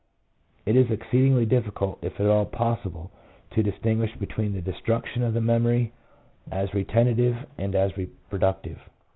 It 0.65 0.75
is 0.75 0.89
exceedingly 0.89 1.45
difficult, 1.45 1.99
if 2.01 2.19
at 2.19 2.25
all 2.25 2.47
possible, 2.47 3.11
to 3.51 3.61
dis 3.61 3.75
tinguish 3.83 4.17
between 4.17 4.53
the 4.53 4.59
destruction 4.59 5.21
of 5.21 5.35
the 5.35 5.41
memory 5.41 5.91
as 6.51 6.73
retentive 6.73 7.37
and 7.55 7.75
as 7.75 7.95
reproductive. 7.95 8.79